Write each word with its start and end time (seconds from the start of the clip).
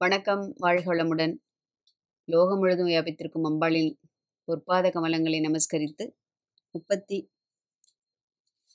வணக்கம் 0.00 0.42
வாழ்களமுடன் 0.60 1.32
லோகம் 2.28 2.58
முழுதும் 2.58 2.86
வியாபித்திருக்கும் 2.86 3.46
அம்பாளின் 3.48 3.90
பொற்பாத 4.48 4.90
கமலங்களை 4.92 5.38
நமஸ்கரித்து 5.40 6.04
முப்பத்தி 6.74 7.18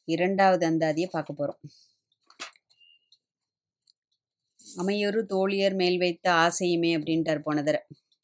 இரண்டாவது 0.07 0.65
அந்தாதியை 0.69 1.07
பார்க்க 1.11 1.33
போகிறோம் 1.33 1.61
அமையொரு 4.77 5.21
தோழியர் 5.25 5.75
மேல் 5.75 5.97
வைத்த 5.97 6.29
ஆசையுமே 6.35 6.91
அப்படின்ட்டார் 6.97 7.41
போனதர 7.41 7.79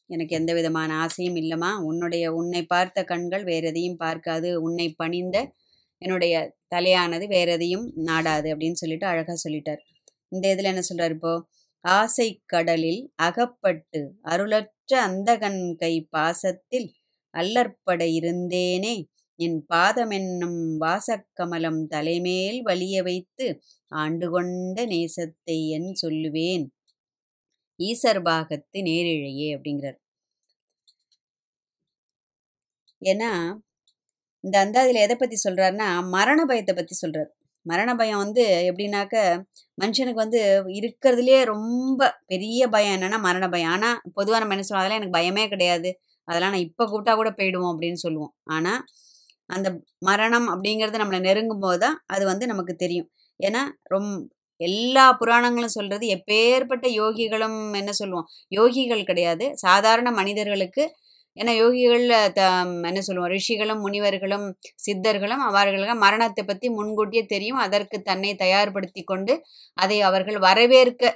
எனக்கு 0.10 0.36
எந்த 0.36 0.54
விதமான 0.54 0.92
ஆசையும் 0.96 1.36
இல்லைம்மா. 1.36 1.72
உன்னுடைய 1.82 2.34
உன்னை 2.34 2.62
பார்த்த 2.66 3.04
கண்கள் 3.04 3.44
வேற 3.44 3.68
எதையும் 3.68 3.98
பார்க்காது. 3.98 4.52
உன்னை 4.62 4.88
பணிந்த 4.94 5.38
என்னுடைய 6.02 6.36
தலையானது 6.76 7.28
வேற 7.28 7.52
எதையும் 7.52 7.88
நாடாது 8.06 8.50
அப்படின்னு 8.54 8.82
சொல்லிட்டு 8.84 9.08
அழகாக 9.08 9.38
சொல்லிட்டார். 9.46 9.82
இந்த 10.32 10.46
இதில் 10.52 10.72
என்ன 10.74 10.84
சொல்றாரு 10.90 11.16
இப்போ? 11.16 11.34
ஆசை 11.86 12.28
கடலில் 12.46 13.04
அகப்பட்டு 13.20 14.00
அருளற்ற 14.32 14.92
அந்தகன் 15.08 15.62
கை 15.78 15.94
பாசத்தில் 16.10 16.88
அல்லற்பட 17.34 18.02
இருந்தேனே. 18.20 18.96
என் 19.40 19.60
பாதமென்னும் 19.70 20.62
வாசக்கமலம் 20.84 21.82
தலைமேல் 21.88 22.60
வலிய 22.64 22.98
வைத்து 23.04 23.48
ஆண்டு 23.92 24.28
கொண்ட 24.34 24.86
நேசத்தை 24.88 25.58
என் 25.78 25.92
சொல்லுவேன். 26.04 26.66
ஈசர் 27.80 28.22
பாகத்து 28.24 28.80
நேரிழையே 28.88 29.50
அப்படிங்கிறார். 29.56 30.00
ஏன்னா 33.02 33.30
இந்த 34.44 34.56
அந்தாதியில் 34.64 35.04
எதை 35.04 35.16
பற்றி 35.18 35.38
சொல்கிறாருன்னா 35.42 35.88
மரண 36.16 36.40
பயத்தை 36.46 36.74
பற்றி 36.76 36.96
சொல்கிறார் 36.96 37.32
மரண 37.66 37.90
பயம் 37.96 38.22
வந்து 38.24 38.44
எப்படின்னாக்க 38.70 39.16
மனுஷனுக்கு 39.78 40.24
வந்து 40.24 40.40
இருக்கிறதுலே 40.80 41.40
ரொம்ப 41.54 42.02
பெரிய 42.32 42.62
பயம் 42.76 42.96
என்னன்னா 42.98 43.20
மரண 43.28 43.46
பயம். 43.54 43.72
ஆனால் 43.76 43.98
பொதுவாக 44.18 44.42
நம்ம 44.44 44.56
என்ன 44.56 44.66
சொல்லுவோம் 44.66 44.84
அதெல்லாம் 44.84 45.02
எனக்கு 45.02 45.18
பயமே 45.20 45.46
கிடையாது. 45.54 45.90
அதெல்லாம் 46.28 46.54
நான் 46.56 46.66
இப்போ 46.68 46.84
கூப்பிட்டா 46.92 47.14
கூட 47.20 47.30
போயிடுவோம் 47.40 47.72
அப்படின்னு 47.74 48.00
சொல்லுவோம். 48.06 48.34
ஆனால் 48.56 48.82
அந்த 49.50 49.70
மரணம் 50.10 50.48
அப்படிங்கிறது 50.54 51.02
நம்மளை 51.02 51.20
நெருங்கும் 51.28 51.64
போது 51.66 51.80
தான் 51.86 51.98
அது 52.14 52.24
வந்து 52.32 52.46
நமக்கு 52.52 52.74
தெரியும். 52.84 53.10
ஏன்னா 53.40 53.62
ரொம் 53.94 54.12
எல்லா 54.62 55.06
புராணங்களும் 55.22 55.76
சொல்கிறது 55.78 56.06
எப்பேற்பட்ட 56.16 56.88
யோகிகளும் 57.00 57.60
என்ன 57.80 57.92
சொல்லுவோம் 58.02 58.28
யோகிகள் 58.58 59.08
கிடையாது. 59.10 59.46
சாதாரண 59.66 60.10
மனிதர்களுக்கு 60.20 60.84
ஏன்னா 61.38 61.52
யோகிகளில் 61.60 62.16
த 62.38 62.42
என்ன 62.90 63.02
சொல்லுவோம் 63.02 63.32
ரிஷிகளும் 63.34 63.84
முனிவர்களும் 63.86 64.46
சித்தர்களும் 64.86 65.44
அவர்களுக்கு 65.50 65.96
மரணத்தை 66.04 66.44
பற்றி 66.44 66.68
முன்கூட்டியே 66.80 67.24
தெரியும். 67.26 67.60
அதற்கு 67.66 67.98
தன்னை 68.10 68.32
தயார்படுத்தி 68.36 69.04
கொண்டு 69.04 69.36
அதை 69.78 69.98
அவர்கள் 70.10 70.40
வரவேற்க 70.48 71.14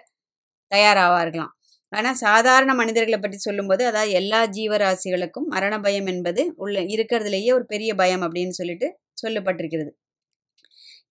தயாராவார்களாம். 0.72 1.52
ஆனால் 1.94 2.20
சாதாரண 2.24 2.72
மனிதர்களை 2.74 3.20
பற்றி 3.20 3.40
சொல்லும்போது 3.40 3.84
அதாவது 3.90 4.12
எல்லா 4.12 4.40
ஜீவராசிகளுக்கும் 4.56 5.50
மரண 5.54 5.74
பயம் 5.80 6.08
என்பது 6.14 6.42
உள்ள 6.64 6.80
இருக்கிறதுலேயே 6.96 7.52
ஒரு 7.58 7.66
பெரிய 7.74 7.92
பயம் 7.96 8.26
அப்படின்னு 8.28 8.56
சொல்லிட்டு 8.60 8.88
சொல்லப்பட்டிருக்கிறது. 9.22 9.92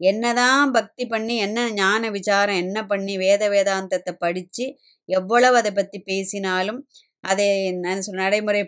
என்னதான் 0.01 0.71
பக்தி 0.77 1.05
பண்ணி 1.07 1.35
என்ன 1.47 1.59
ஞான 1.73 2.09
விசாரம் 2.11 2.61
என்ன 2.65 2.79
பண்ணி 2.87 3.15
வேத 3.17 3.43
வேதாந்தத்தை 3.49 4.13
படித்து 4.25 4.65
எவ்வளவு 5.09 5.57
அதை 5.61 5.73
பற்றி 5.73 5.99
பேசினாலும் 6.03 6.81
அதை 7.25 7.73
நான் 7.73 8.03
நடைமுறை 8.07 8.67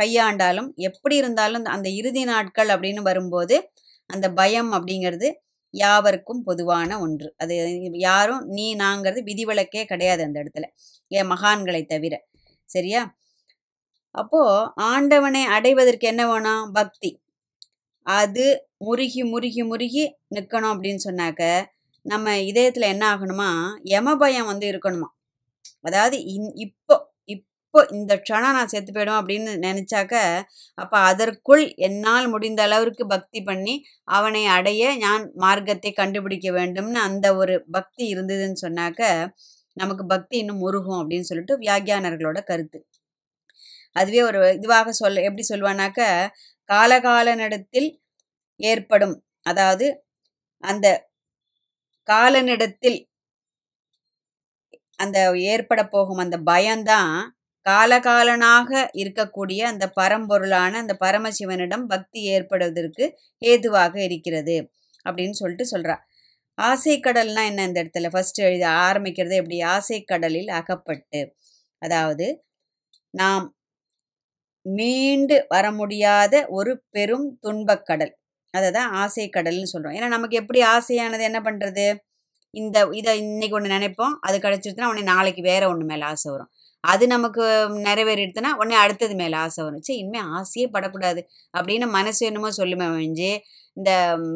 கையாண்டாலும் 0.00 0.74
எப்படி 0.74 1.16
இருந்தாலும் 1.16 1.64
அந்த 1.64 1.88
இறுதி 1.88 2.24
நாட்கள் 2.24 2.68
அப்படின்னு 2.68 3.00
வரும்போது 3.02 3.70
அந்த 4.06 4.32
பயம் 4.32 4.72
அப்படிங்கிறது 4.72 5.32
யாவருக்கும் 5.70 6.42
பொதுவான 6.42 7.00
ஒன்று. 7.00 7.34
அது 7.36 7.54
யாரும் 7.92 8.44
நீ 8.48 8.76
நாங்கிறது 8.76 9.20
விதிவிலக்கே 9.24 9.84
கிடையாது 9.84 10.22
அந்த 10.22 10.44
இடத்துல. 10.44 10.64
ஏன் 11.08 11.30
மகான்களை 11.30 11.86
தவிர. 11.86 12.26
சரியா? 12.64 13.16
அப்போ 14.10 14.72
ஆண்டவனை 14.76 15.42
அடைவதற்கு 15.42 16.06
என்ன 16.08 16.28
வேணும்? 16.28 16.72
பக்தி. 16.72 17.20
அது 18.02 18.68
முருகி 18.78 19.24
முருகி 19.24 19.62
முருகி 19.62 20.16
நிற்கணும் 20.34 20.72
அப்படின்னு 20.74 20.98
சொன்னாக்க 21.04 21.42
நம்ம 22.02 22.38
இதயத்தில் 22.40 22.82
என்ன 22.82 23.16
ஆகணுமா? 23.16 23.50
யம 23.84 24.16
பயம் 24.16 24.46
வந்து 24.46 24.66
இருக்கணுமா? 24.70 25.08
அதாவது 25.80 26.24
இன் 26.24 26.52
இப்போ 26.54 27.07
இப்போ 27.74 27.80
இந்த 27.90 28.12
க்ஷணம் 28.16 28.54
நான் 28.54 28.66
செத்து 28.66 28.90
போயிடும் 28.92 29.18
அப்படின்னு 29.20 29.50
நினச்சாக்க 29.64 30.14
அப்போ 30.78 30.96
அதற்குள் 31.00 31.64
என்னால் 31.78 32.28
முடிந்த 32.28 32.60
அளவிற்கு 32.62 33.04
பக்தி 33.06 33.40
பண்ணி 33.42 33.74
அவனை 34.08 34.42
அடைய 34.46 34.96
நான் 34.96 35.24
மார்க்கத்தை 35.34 35.92
கண்டுபிடிக்க 35.92 36.50
வேண்டும்னு 36.50 37.00
அந்த 37.00 37.26
ஒரு 37.36 37.56
பக்தி 37.70 38.04
இருந்ததுன்னு 38.06 38.62
சொன்னாக்க 38.66 39.02
நமக்கு 39.76 40.06
பக்தி 40.06 40.36
இன்னும் 40.38 40.62
முருகும் 40.62 40.98
அப்படின்னு 41.00 41.20
சொல்லிட்டு 41.20 41.56
வியாக்கியானர்களோட 41.58 42.38
கருத்து. 42.44 42.80
அதுவே 43.96 44.22
ஒரு 44.22 44.40
இதுவாக 44.58 44.88
சொல்ல 44.94 45.20
எப்படி 45.20 45.44
சொல்லுவானாக்க 45.48 46.00
காலகாலனிடத்தில் 46.68 47.90
ஏற்படும் 48.60 49.16
அதாவது 49.42 49.86
அந்த 50.62 50.86
காலனிடத்தில் 52.08 52.98
அந்த 54.98 55.18
ஏற்பட 55.48 55.80
போகும் 55.86 56.18
அந்த 56.18 56.36
பயம்தான் 56.42 57.12
காலகாலனாக 57.68 58.70
இருக்கக்கூடிய 59.02 59.60
அந்த 59.72 59.86
பரம்பொருளான 60.00 60.72
அந்த 60.82 60.94
பரமசிவனிடம் 61.04 61.86
பக்தி 61.92 62.20
ஏற்படுவதற்கு 62.34 63.04
ஏதுவாக 63.42 63.94
இருக்கிறது 64.08 64.56
அப்படின்னு 65.06 65.36
சொல்லிட்டு 65.42 65.66
சொல்றா. 65.74 65.96
ஆசை 66.58 66.94
கடல்னா 67.00 67.42
என்ன 67.50 67.64
இந்த 67.68 67.78
இடத்துல? 67.84 68.08
ஃபர்ஸ்ட் 68.14 68.40
எழுத 68.48 68.64
ஆரம்பிக்கிறது 68.86 69.34
எப்படி? 69.42 69.58
ஆசை 69.74 69.98
கடலில் 70.04 70.50
அகப்பட்டு. 70.60 71.20
அதாவது 71.82 72.26
நாம் 73.14 73.44
மீண்டு 74.66 75.36
வர 75.48 75.66
முடியாத 75.72 76.34
ஒரு 76.58 76.72
பெரும் 76.96 77.28
துன்பக்கடல். 77.44 78.12
அதை 78.54 78.68
தான் 78.70 78.90
ஆசை 79.02 79.26
கடல்னு 79.36 79.72
சொல்கிறோம் 79.72 79.96
ஏன்னா 79.98 80.08
நமக்கு 80.16 80.36
எப்படி 80.42 80.60
ஆசையானது 80.76 81.24
என்ன 81.30 81.40
பண்ணுறது 81.46 81.86
இந்த 82.54 82.78
இதை 83.00 83.12
இன்னைக்கு 83.24 83.56
ஒன்று 83.58 83.76
நினைப்போம். 83.76 84.14
அது 84.26 84.36
கிடச்சிருச்சுன்னா 84.38 84.90
உடனே 84.92 85.04
நாளைக்கு 85.12 85.42
வேற 85.50 85.62
ஒன்று 85.72 85.84
மேலே 85.90 86.04
ஆசை 86.12 86.28
வரும். 86.34 86.50
அது 86.84 87.04
நமக்கு 87.14 87.44
நிறைவேறிடுதுன்னா 87.86 88.50
உடனே 88.60 88.76
அடுத்தது 88.82 89.14
மேலே 89.20 89.36
ஆசை 89.44 89.60
வரும். 89.66 89.84
சரி 89.86 89.98
இனிமேல் 90.02 90.28
ஆசையே 90.38 90.66
படக்கூடாது 90.74 91.20
அப்படின்னு 91.54 91.86
மனசு 91.98 92.22
என்னமோ 92.28 92.50
சொல்லுமே 92.60 92.86
ஒழிஞ்சு 92.96 93.30
இந்த 93.76 93.90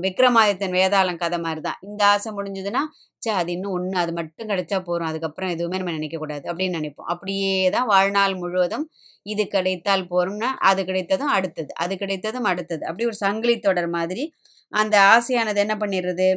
விக்ரமாதித்தன் 0.04 0.76
வேதாளம் 0.78 1.20
கதை 1.22 1.38
மாதிரி 1.46 1.60
தான் 1.68 1.78
இந்த 1.88 2.02
ஆசை 2.12 2.30
முடிஞ்சதுன்னா 2.36 2.82
சே 3.22 3.30
அது 3.40 3.50
இன்னும் 3.54 3.74
ஒன்று 3.76 3.96
அது 4.02 4.12
மட்டும் 4.18 4.50
கிடைச்சா 4.50 4.78
போகிறோம் 4.88 5.08
அதுக்கப்புறம் 5.10 5.52
எதுவுமே 5.54 5.78
நம்ம 5.80 5.94
நினைக்கக்கூடாது 5.98 6.44
அப்படின்னு 6.50 6.78
நினைப்போம். 6.80 7.08
அப்படியே 7.14 7.52
தான் 7.76 7.88
வாழ்நாள் 7.92 8.34
முழுவதும் 8.42 8.86
இது 9.26 9.42
கிடைத்தால் 9.54 10.08
போகிறோம்னா 10.12 10.50
அது 10.70 10.80
கிடைத்ததும் 10.88 11.32
அடுத்தது 11.36 11.70
அது 11.84 11.94
கிடைத்ததும் 12.02 12.48
அடுத்தது. 12.52 12.82
அப்படி 12.88 13.06
ஒரு 13.10 13.18
சங்கிலி 13.24 13.54
தொடர் 13.58 13.90
மாதிரி 13.98 14.24
அந்த 14.72 14.94
ஆசையானது 15.14 15.60
என்ன 15.64 15.74
பண்ணிடுறது? 15.82 16.28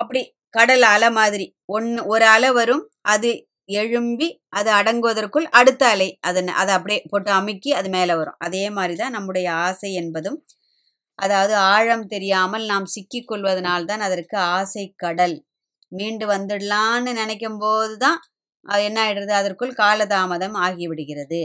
அப்படி 0.00 0.20
கடல் 0.56 0.84
அலை 0.94 1.08
மாதிரி 1.20 1.46
ஒன்று 1.76 2.00
ஒரு 2.12 2.24
அலை 2.34 2.50
வரும் 2.58 2.84
அது 3.14 3.30
எழும்பி 3.68 4.28
அது 4.50 4.70
அடங்குவதற்குள் 4.70 5.46
அடுத்த 5.52 5.82
அலை 5.88 6.08
அதன் 6.20 6.50
அதை 6.54 6.72
அப்படியே 6.74 7.00
போட்டு 7.10 7.30
அமுக்கி 7.30 7.70
அது 7.72 7.88
மேலே 7.88 8.14
வரும். 8.14 8.38
அதே 8.38 8.64
மாதிரி 8.70 8.94
தான் 8.96 9.16
நம்முடைய 9.16 9.48
ஆசை 9.66 9.90
என்பதும் 9.94 10.38
அதாவது 11.18 11.54
ஆழம் 11.72 12.04
தெரியாமல் 12.06 12.64
நாம் 12.64 12.86
சிக்கிக்கொள்வதனால் 12.86 13.28
கொள்வதனால்தான் 13.30 14.04
அதற்கு 14.06 14.36
ஆசை 14.56 14.84
கடல். 14.96 15.36
மீண்டு 15.92 16.26
வந்துடலான்னு 16.28 17.12
நினைக்கும் 17.20 17.58
போது 17.58 17.94
தான் 17.98 18.18
என்ன 18.84 18.98
ஆயிடுறது? 19.04 19.32
அதற்குள் 19.40 19.74
காலதாமதம் 19.80 20.56
ஆகிவிடுகிறது. 20.66 21.40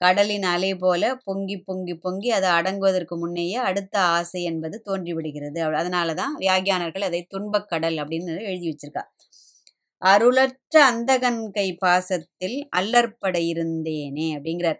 கடலின் 0.00 0.46
அலை 0.46 0.72
போல 0.76 1.02
பொங்கி 1.26 1.56
பொங்கி 1.68 1.94
பொங்கி 2.04 2.30
அது 2.30 2.48
அடங்குவதற்கு 2.48 3.16
முன்னேயே 3.16 3.58
அடுத்த 3.68 3.94
ஆசை 4.16 4.42
என்பது 4.44 4.76
தோன்றிவிடுகிறது. 4.88 5.60
அதனால 5.82 6.14
தான் 6.14 6.34
வியாகியானர்கள் 6.44 7.08
அதை 7.10 7.22
துன்பக்கடல் 7.34 7.98
அப்படின்னு 8.02 8.34
எழுதி 8.50 8.68
வச்சிருக்கா. 8.70 9.04
அருளற்ற 10.04 10.76
அந்தகன் 10.78 11.50
கை 11.50 11.74
பாசத்தில் 11.74 12.68
அல்லற்பட 12.68 13.38
இருந்தேனே 13.38 14.26
அப்படிங்கிறார். 14.36 14.78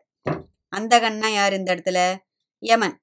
அந்தகன்னா 0.77 1.33
யார் 1.33 1.53
இந்த 1.53 1.75
இடத்துல? 1.75 2.17
யமன். 2.59 3.01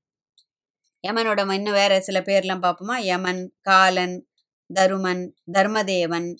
யமனோட 1.07 1.53
இன்னும் 1.53 1.73
வேற 1.73 2.01
சில 2.01 2.19
பேர்லாம் 2.19 2.61
பார்ப்போமா? 2.61 2.95
யமன் 2.97 3.55
காலன் 3.61 4.27
தருமன் 4.73 5.33
தர்மதேவன். 5.53 6.35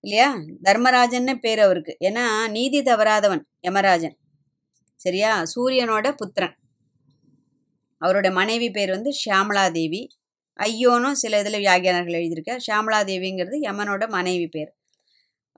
இல்லையா? 0.00 0.34
தர்மராஜன்னு 0.62 1.34
பேர் 1.34 1.60
அவருக்கு. 1.60 1.96
ஏன்னா 2.00 2.50
நீதி 2.50 2.82
தவறாதவன் 2.82 3.42
யமராஜன். 3.60 4.18
சரியா? 4.94 5.42
சூரியனோட 5.56 6.12
புத்திரன். 6.12 6.56
அவரோட 8.00 8.32
மனைவி 8.32 8.70
பேர் 8.70 8.90
வந்து 8.90 9.12
ஷியாமலா 9.24 9.70
தேவி 9.70 10.08
ஐயோனும் 10.58 11.18
சில 11.22 11.38
இதில் 11.38 11.62
வியாகியானர்கள் 11.64 12.18
எழுதியிருக்க. 12.20 12.54
ஷியாமலா 12.66 13.00
தேவிங்கிறது 13.10 13.56
யமனோட 13.68 14.04
மனைவி 14.08 14.48
பேர். 14.48 14.70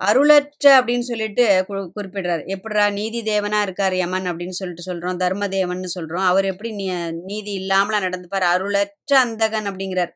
அருளற்ற 0.01 0.67
அப்படின்னு 0.79 1.07
சொல்லிட்டு 1.11 1.45
குறிப்பிடுறாரு. 1.69 2.43
எப்படிரா 2.55 2.85
நீதி 2.93 3.21
தேவனாக 3.23 3.63
இருக்கார் 3.63 3.95
யமன் 3.95 4.27
அப்படின்னு 4.31 4.59
சொல்லிட்டு 4.61 4.85
சொல்றோம். 4.91 5.19
தர்மதேவன் 5.25 5.85
சொல்கிறோம் 5.97 6.27
அவர் 6.27 6.45
எப்படி 6.45 6.71
நீ 6.73 6.87
நீதி 7.25 7.55
இல்லாமலாம் 7.63 8.07
நடந்துப்பார்? 8.07 8.47
அருளற்ற 8.55 9.13
அந்தகன் 9.27 9.69
அப்படிங்கிறார். 9.71 10.13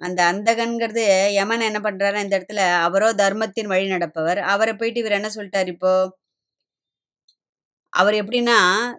அந்த 0.00 0.20
அந்தகன்கிறது 0.32 1.04
யமன் 1.32 1.60
என்ன 1.60 1.80
பண்ணுறாரு 1.82 2.18
இந்த 2.22 2.34
இடத்துல 2.38 2.60
அவரோ 2.80 3.08
தர்மத்தின் 3.12 3.66
வழி 3.66 3.86
நடப்பவர். 3.88 4.40
அவரை 4.54 4.74
போயிட்டு 4.74 5.00
இவர் 5.00 5.12
என்ன 5.12 5.28
சொல்லிட்டார் 5.36 5.66
இப்போது 5.66 6.10
அவர் 7.94 8.14
எப்படின்னா 8.20 8.56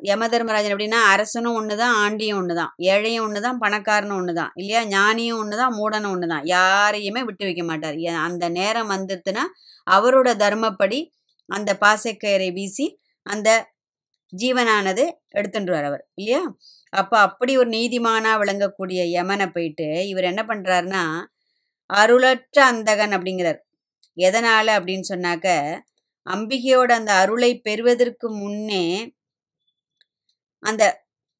யம 0.09 0.27
தர்மராஜன் 0.33 0.73
எப்படின்னா 0.73 0.99
அரசனும் 1.13 1.69
தான் 1.81 1.95
ஆண்டியும் 2.03 2.37
ஒன்று 2.41 2.53
தான் 2.59 2.71
ஏழையும் 2.91 3.25
ஒன்று 3.25 3.39
தான் 3.45 3.59
பணக்காரனும் 3.63 4.19
ஒன்று 4.19 4.33
தான் 4.39 4.51
இல்லையா? 4.61 4.81
ஞானியும் 4.95 5.39
ஒன்று 5.41 5.55
தான் 5.61 5.75
மூடனும் 5.79 6.13
ஒன்று 6.15 6.27
தான் 6.33 6.45
யாரையுமே 6.53 7.21
விட்டு 7.29 7.43
வைக்க 7.47 7.63
மாட்டார். 7.63 7.97
அந்த 8.27 8.45
நேரம் 8.59 8.91
வந்துருச்சுன்னா 8.95 9.43
அவரோட 9.87 10.29
தர்மப்படி 10.43 10.99
அந்த 11.49 11.71
பாசைக்கயரை 11.83 12.49
வீசி 12.57 12.85
அந்த 13.25 13.49
ஜீவனானது 14.33 15.03
எடுத்துட்டுருவார் 15.39 15.87
அவர் 15.89 16.03
இல்லையா? 16.19 16.41
அப்போ 16.93 17.15
அப்படி 17.27 17.53
ஒரு 17.61 17.69
நீதிமானா 17.77 18.31
விளங்கக்கூடிய 18.41 19.01
யமனை 19.17 19.47
போயிட்டு 19.55 19.87
இவர் 20.11 20.29
என்ன 20.31 20.41
பண்ணுறாருன்னா 20.49 21.03
அருளற்ற 21.89 22.57
அந்தகன் 22.71 23.13
அப்படிங்கிறார். 23.15 23.59
எதனால் 24.17 24.71
அப்படின்னு 24.77 25.05
சொன்னாக்க 25.13 25.47
அம்பிகையோட 26.27 26.91
அந்த 26.91 27.11
அருளை 27.15 27.51
பெறுவதற்கு 27.59 28.27
முன்னே 28.35 28.85
அந்த 30.63 30.83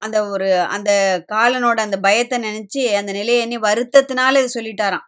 அந்த 0.01 0.17
ஒரு 0.29 0.47
அந்த 0.67 0.91
காலனோட 1.29 1.77
அந்த 1.79 1.97
பயத்தை 1.99 2.37
நினைச்சு 2.39 2.81
அந்த 2.95 3.11
நிலையை 3.11 3.41
எண்ணி 3.41 3.57
வருத்தத்தினால 3.59 4.41
இது 4.41 4.49
சொல்லிட்டாராம். 4.55 5.05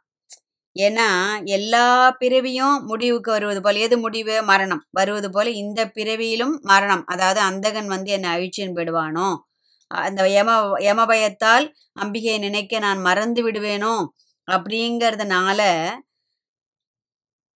ஏன்னா 0.75 1.07
எல்லா 1.49 1.85
பிறவியும் 2.19 2.77
முடிவுக்கு 2.85 3.31
வருவது 3.31 3.61
போல 3.61 3.79
எது 3.79 3.97
முடிவு? 3.97 4.35
மரணம். 4.43 4.83
வருவது 4.91 5.29
போல 5.31 5.47
இந்த 5.61 5.81
பிறவியிலும் 5.89 6.55
மரணம். 6.63 7.03
அதாவது 7.07 7.41
அந்தகன் 7.41 7.87
வந்து 7.87 8.11
என்னை 8.11 8.31
அழிச்சின்னு 8.35 8.77
போயிடுவானோ? 8.77 9.29
அந்த 9.91 10.21
யம 10.29 10.51
யம 10.81 11.01
பயத்தால் 11.05 11.65
அம்பிகையை 12.01 12.39
நினைக்க 12.39 12.79
நான் 12.79 13.01
மறந்து 13.01 13.43
விடுவேனோ? 13.47 13.95
அப்படிங்கிறதுனால 14.47 15.61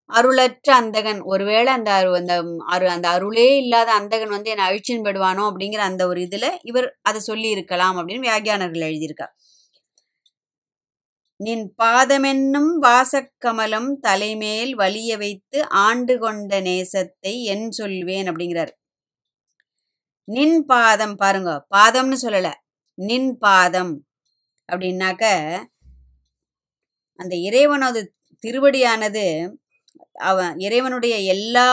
அருளற்ற 0.08 0.70
அந்தகன். 0.70 1.20
ஒருவேளை 1.20 1.72
அந்த 1.72 2.04
அரு- 2.04 2.16
அந்த 2.16 2.44
அரு 2.66 2.88
அந்த 2.88 3.08
அருளே 3.08 3.56
இல்லாத 3.56 3.92
அந்தகன் 3.92 4.28
வந்து 4.28 4.50
என்னை 4.50 4.64
அழிச்சின் 4.68 4.96
போயிடுவானோ 4.96 5.52
அப்படிங்கிற 5.52 5.76
அந்த 5.76 6.06
ஒரு 6.06 6.20
இதுல 6.20 6.58
இவர் 6.62 6.98
அதை 7.02 7.20
சொல்லி 7.20 7.48
இருக்கலாம் 7.48 7.96
அப்படின்னு 7.96 8.20
வியாகியானர்கள் 8.20 8.90
எழுதியிருக்கார். 8.90 9.32
நின் 11.36 11.74
பாதமென்னும் 11.82 12.78
வாசக்கமலம் 12.82 13.94
தலைமேல் 14.00 14.78
வலிய 14.78 15.18
வைத்து 15.18 15.68
ஆண்டு 15.68 16.18
கொண்ட 16.18 16.60
நேசத்தை 16.60 17.42
என் 17.42 17.70
சொல்வேன் 17.70 18.26
அப்படிங்கிறார். 18.26 18.70
நின் 20.24 20.64
பாதம் 20.64 21.16
பாருங்க. 21.16 21.66
பாதம்னு 21.76 22.16
சொல்லல. 22.22 22.52
நின் 22.94 23.38
பாதம் 23.38 24.06
அப்படின்னாக்க 24.72 25.24
அந்த 27.16 27.36
இறைவனது 27.36 28.16
திருவடியானது 28.46 29.52
அவன் 30.22 30.58
இறைவனுடைய 30.58 31.16
எல்லா 31.34 31.68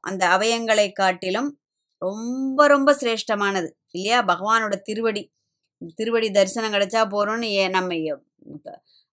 அந்த 0.00 0.26
அவயங்களை 0.26 0.92
காட்டிலும் 0.92 1.50
ரொம்ப 1.98 2.66
ரொம்ப 2.66 2.96
சிரேஷ்டமானது 3.00 3.68
இல்லையா? 3.90 4.22
பகவானோட 4.22 4.74
திருவடி 4.80 5.22
திருவடி 5.94 6.30
தரிசனம் 6.30 6.72
கிடைச்சா 6.72 7.02
போறோம்னு 7.12 7.42
ஏ- 7.42 7.68
நம்ம 7.68 7.94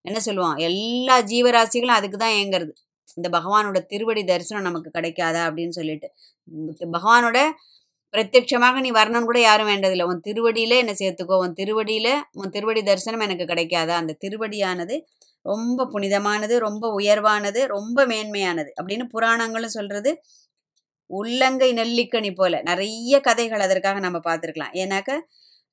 என்ன 0.01 0.19
சொல்லுவோம் 0.19 0.55
எல்லா 0.55 1.21
ஜீவராசிகளும் 1.21 1.97
அதுக்கு 1.99 2.17
தான் 2.17 2.31
ஏங்கிறது. 2.31 2.71
இந்த 3.15 3.29
பகவானோட 3.31 3.85
திருவடி 3.85 4.23
தரிசனம் 4.23 4.63
நமக்கு 4.63 4.91
கிடைக்காதா 4.93 5.41
அப்படின்னு 5.47 5.69
சொல்லிட்டு. 5.69 6.11
பகவானோட 6.91 7.51
பிரத்யட்சமாக 8.13 8.79
நீ 8.79 8.91
வரணும்னு 8.91 9.23
கூட 9.23 9.39
யாரும் 9.39 9.65
வேண்டதில்லை. 9.65 10.05
உன் 10.05 10.21
திருவடியில 10.27 10.73
என்னை 10.77 10.95
சேர்த்துக்கோ. 10.99 11.37
உன் 11.37 11.53
திருவடியில 11.53 12.21
உன் 12.31 12.49
திருவடி 12.49 12.83
தரிசனம் 12.83 13.19
எனக்கு 13.19 13.43
கிடைக்காதா? 13.43 13.95
அந்த 14.01 14.17
திருவடியானது 14.25 14.95
ரொம்ப 15.43 15.87
புனிதமானது 15.87 16.55
ரொம்ப 16.59 16.83
உயர்வானது 16.99 17.61
ரொம்ப 17.67 18.05
மேன்மையானது 18.07 18.71
அப்படின்னு 18.81 19.05
புராணங்களும் 19.13 19.75
சொல்றது. 19.77 20.11
உள்ளங்கை 21.11 21.69
நெல்லிக்கனி 21.73 22.31
போல 22.35 22.61
நிறைய 22.61 23.21
கதைகள் 23.21 23.59
அதற்காக 23.59 23.99
நம்ம 23.99 24.19
பார்த்துருக்கலாம். 24.27 24.75
ஏன்னாக்க 24.81 25.11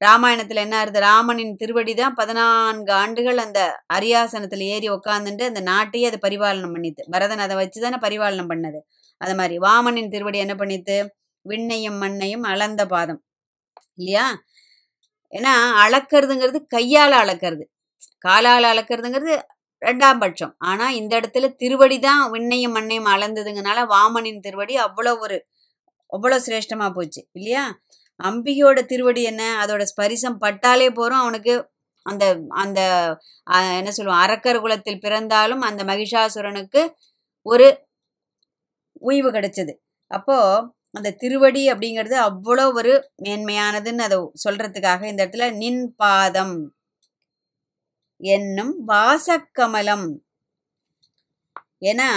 ராமாயணத்துல 0.04 0.60
என்ன 0.64 0.74
ஆறுது? 0.84 1.00
ராமனின் 1.00 1.56
திருவடி 1.56 1.94
தான் 1.94 2.14
பதினான்கு 2.14 2.92
ஆண்டுகள் 2.92 3.38
அந்த 3.38 3.60
அரியாசனத்துல 3.94 4.64
ஏறி 4.74 4.88
உக்காந்துட்டு 4.90 5.44
அந்த 5.50 5.60
நாட்டையே 5.60 6.06
அது 6.06 6.18
பரிபாலனம் 6.22 6.74
பண்ணித்து 6.76 7.02
பரதன் 7.10 7.38
அதை 7.38 7.56
வச்சு 7.56 7.80
தானே 7.80 7.96
பரிபாலனம் 7.96 8.50
பண்ணது. 8.50 8.80
அது 9.20 9.34
மாதிரி 9.34 9.56
வாமனின் 9.58 10.10
திருவடி 10.10 10.38
என்ன 10.38 10.54
பண்ணித்து? 10.54 10.96
விண்ணையும் 11.48 11.98
மண்ணையும் 11.98 12.42
அளந்த 12.42 12.86
பாதம். 12.86 13.20
இல்லையா? 13.94 14.26
ஏன்னா 15.32 15.52
அளக்கிறதுங்கிறது 15.84 16.58
கையால 16.76 17.12
அளக்கிறது. 17.24 17.64
காலால் 18.18 18.68
அளக்கிறதுங்கிறது 18.72 19.34
ரெண்டாம் 19.82 20.20
பட்சம். 20.22 20.52
ஆனா 20.70 20.86
இந்த 21.00 21.12
இடத்துல 21.20 21.46
திருவடி 21.62 21.98
தான் 22.08 22.22
விண்ணையும் 22.34 22.74
மண்ணையும் 22.78 23.10
அளந்ததுங்கனால 23.14 23.84
வாமனின் 23.94 24.42
திருவடி 24.46 24.74
அவ்வளோ 24.86 25.12
ஒரு 25.24 25.36
அவ்வளோ 26.12 26.38
சிரேஷ்டமா 26.46 26.86
போச்சு 26.94 27.20
இல்லையா? 27.38 27.64
அம்பிகையோட 28.20 28.78
திருவடி 28.92 29.22
என்ன? 29.32 29.42
அதோட 29.62 29.82
ஸ்பரிசம் 29.92 30.40
பட்டாலே 30.44 30.88
போறோம். 30.98 31.22
அவனுக்கு 31.24 31.54
அந்த 32.06 32.24
அந்த 32.62 32.80
என்ன 33.80 33.90
சொல்லுவோம்? 33.98 34.22
அரக்கர் 34.24 34.62
குலத்தில் 34.64 35.02
பிறந்தாலும் 35.06 35.62
அந்த 35.68 35.82
மகிஷாசுரனுக்கு 35.84 36.82
ஒரு 37.46 37.66
உய்வு 39.02 39.30
கிடைச்சது. 39.30 39.72
அப்போ 40.10 40.36
அந்த 40.98 41.08
திருவடி 41.22 41.62
அப்படிங்கிறது 41.72 42.16
அவ்வளோ 42.28 42.64
ஒரு 42.80 42.92
மேன்மையானதுன்னு 43.26 44.06
அதை 44.08 44.18
சொல்றதுக்காக 44.44 45.02
இந்த 45.10 45.20
இடத்துல 45.24 45.46
நின் 45.62 45.82
பாதம் 46.02 46.54
என்னும் 48.20 48.88
வாசக்கமலம். 48.88 50.06
ஏன்னா 51.80 52.08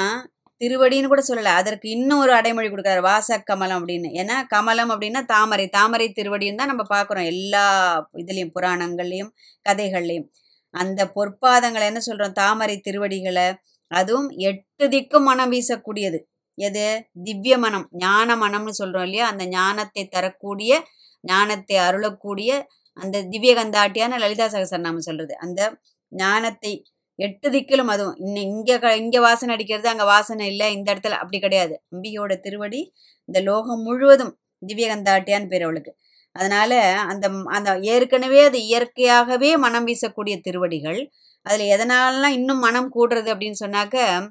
திருவடின்னு 0.61 1.07
கூட 1.07 1.23
சொல்லலை. 1.27 1.51
அதற்கு 1.59 1.89
இன்னும் 1.89 2.19
ஒரு 2.19 2.33
அடைமொழி 2.33 2.67
கொடுக்குறாரு 2.69 3.01
வாசக்கமலம் 3.01 3.79
அப்படின்னு. 3.81 4.09
ஏன்னா 4.21 4.47
கமலம் 4.47 4.89
அப்படின்னா 4.89 5.25
தாமரை. 5.25 5.67
தாமரை 5.67 6.13
திருவடின்னு 6.15 6.55
தான் 6.55 6.67
நம்ம 6.67 6.83
பார்க்குறோம். 6.89 7.25
எல்லா 7.25 7.65
இதுலேயும் 8.13 8.51
புராணங்கள்லையும் 8.59 9.31
கதைகள்லையும். 9.69 10.27
அந்த 10.69 11.11
பொற்பாதங்களை 11.15 11.85
என்ன 11.85 11.99
சொல்கிறோம் 11.99 12.31
தாமரை 12.31 12.79
திருவடிகளை. 12.79 13.53
அதுவும் 13.87 14.29
எட்டு 14.29 14.87
திக்கும் 14.87 15.21
மனம் 15.21 15.51
வீசக்கூடியது. 15.51 16.19
எது? 16.55 17.09
திவ்ய 17.23 17.57
மனம் 17.57 17.87
ஞான 17.91 18.35
மனம்னு 18.35 18.69
சொல்கிறோம் 18.69 19.03
இல்லையா? 19.03 19.27
அந்த 19.27 19.45
ஞானத்தை 19.45 20.07
தரக்கூடிய 20.07 20.83
ஞானத்தை 21.21 21.77
அருளக்கூடிய 21.77 22.63
அந்த 22.93 23.23
திவ்ய 23.23 23.53
கந்தாட்டியான 23.55 24.17
லலிதா 24.17 24.45
சகசரநாமம் 24.45 24.97
சொல்றது. 24.97 25.37
அந்த 25.37 25.77
ஞானத்தை 26.15 26.85
எட்டு 27.15 27.49
திக்கிலும் 27.49 27.91
அதுவும். 27.93 28.15
இன்னும் 28.15 28.43
இங்க 28.43 28.79
க- 28.79 28.95
இங்க 28.95 29.19
வாசனை 29.19 29.55
அடிக்கிறது 29.55 29.87
அங்க 29.89 30.03
வாசனை 30.03 30.47
இல்லை 30.47 30.73
இந்த 30.73 30.93
இடத்துல 30.93 31.09
அப்படி 31.09 31.39
கிடையாது. 31.39 31.83
அம்பிகையோட 31.91 32.39
திருவடி 32.39 32.93
இந்த 33.25 33.51
லோகம் 33.51 33.81
முழுவதும் 33.81 34.39
திவ்யகந்தாட்டியான்னு 34.67 35.47
பேர் 35.47 35.63
அவளுக்கு. 35.63 35.95
அதனால 36.31 36.99
அந்த 36.99 37.29
அந்த 37.45 37.79
ஏற்கனவே 37.81 38.43
அது 38.43 38.61
இயற்கையாகவே 38.61 39.57
மனம் 39.57 39.87
வீசக்கூடிய 39.87 40.39
திருவடிகள். 40.41 41.11
அதுல 41.41 41.63
எதனாலலாம் 41.75 42.33
இன்னும் 42.33 42.59
மனம் 42.59 42.91
கூடுறது 42.93 43.29
அப்படின்னு 43.33 43.53
சொன்னாக்க 43.65 44.27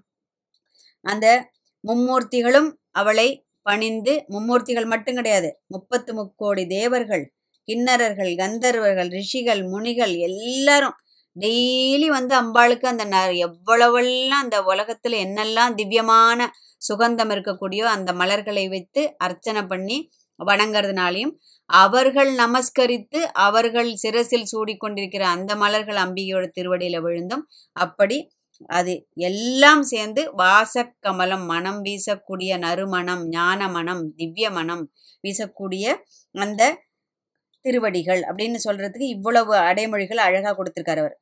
அந்த 1.01 1.51
மும்மூர்த்திகளும் 1.89 2.73
அவளை 2.91 3.47
பணிந்து 3.63 4.25
மும்மூர்த்திகள் 4.29 4.87
மட்டும் 4.87 5.15
கிடையாது 5.15 5.61
முப்பத்து 5.67 6.15
முக்கோடி 6.15 6.67
தேவர்கள் 6.67 7.35
கிண்ணறர்கள் 7.67 8.37
கந்தர்வர்கள் 8.37 9.09
ரிஷிகள் 9.09 9.63
முனிகள் 9.65 10.17
எல்லாரும் 10.17 10.95
டெய்லி 11.37 12.09
வந்து 12.09 12.35
அம்பாளுக்கு 12.35 12.87
அந்த 12.87 13.05
ந 13.05 13.17
எவ்வளவெல்லாம் 13.47 14.43
அந்த 14.43 14.59
உலகத்துல 14.63 15.19
என்னெல்லாம் 15.19 15.75
திவ்யமான 15.75 16.49
சுகந்தம் 16.83 17.33
இருக்கக்கூடியோ 17.35 17.87
அந்த 17.87 18.13
மலர்களை 18.13 18.65
வைத்து 18.69 19.03
அர்ச்சனை 19.19 19.63
பண்ணி 19.63 19.99
வணங்குறதுனாலையும் 20.41 21.33
அவர்கள் 21.71 22.31
நமஸ்கரித்து 22.35 23.21
அவர்கள் 23.39 23.91
சிரசில் 23.95 24.51
சூடிக்கொண்டிருக்கிற 24.53 25.25
அந்த 25.33 25.53
மலர்கள் 25.57 25.97
அம்பிகையோட 25.97 26.47
திருவடியில 26.53 26.97
விழுந்தும் 26.99 27.45
அப்படி 27.77 28.19
அது 28.71 28.93
எல்லாம் 29.17 29.83
சேர்ந்து 29.83 30.23
வாசக்கமலம் 30.39 31.45
மனம் 31.45 31.81
வீசக்கூடிய 31.83 32.59
நறுமணம் 32.59 33.23
ஞான 33.29 33.69
மனம் 33.69 34.03
திவ்ய 34.17 34.51
மனம் 34.51 34.85
வீசக்கூடிய 35.25 35.87
அந்த 36.35 36.63
திருவடிகள் 37.65 38.23
அப்படின்னு 38.23 38.59
சொல்றதுக்கு 38.65 39.09
இவ்வளவு 39.09 39.55
அடைமொழிகள் 39.69 40.19
அழகா 40.19 40.51
கொடுத்திருக்காரு 40.53 41.03
அவர். 41.03 41.17